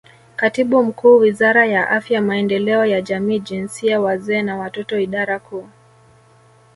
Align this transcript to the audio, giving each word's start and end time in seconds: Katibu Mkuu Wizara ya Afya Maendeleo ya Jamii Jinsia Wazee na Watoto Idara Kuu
Katibu 0.35 0.83
Mkuu 0.83 1.17
Wizara 1.17 1.65
ya 1.65 1.89
Afya 1.89 2.21
Maendeleo 2.21 2.85
ya 2.85 3.01
Jamii 3.01 3.39
Jinsia 3.39 4.01
Wazee 4.01 4.41
na 4.41 4.57
Watoto 4.57 4.99
Idara 4.99 5.39
Kuu 5.39 5.67